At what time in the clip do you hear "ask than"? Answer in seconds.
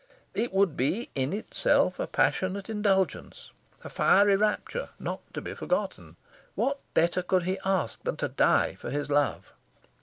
7.63-8.17